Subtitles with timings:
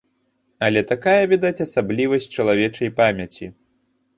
[0.67, 3.45] Але такая, відаць, асаблівасць чалавечай памяці.